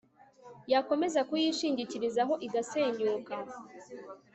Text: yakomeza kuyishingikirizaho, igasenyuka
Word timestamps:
yakomeza 0.71 1.19
kuyishingikirizaho, 1.29 2.33
igasenyuka 2.45 3.35